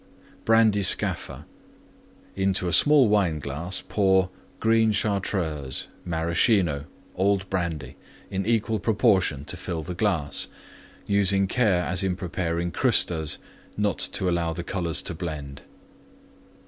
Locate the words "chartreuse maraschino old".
4.91-7.47